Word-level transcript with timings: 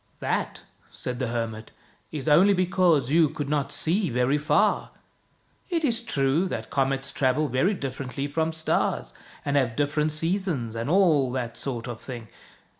"That," 0.29 0.63
said 0.89 1.19
the 1.19 1.27
hermit," 1.27 1.69
is 2.11 2.27
only 2.27 2.55
because 2.55 3.11
you 3.11 3.29
could 3.29 3.47
not 3.49 3.71
see 3.71 4.09
very 4.09 4.39
far. 4.39 4.89
It 5.69 5.83
is 5.83 5.99
true 6.01 6.47
that 6.47 6.71
comets 6.71 7.11
travel 7.11 7.47
very 7.47 7.75
differently 7.75 8.27
from 8.27 8.51
stars, 8.51 9.13
and 9.45 9.55
have 9.57 9.75
different 9.75 10.11
seasons, 10.11 10.75
and 10.75 10.89
all 10.89 11.31
that 11.33 11.55
sort 11.55 11.87
of 11.87 12.01
thing. 12.01 12.29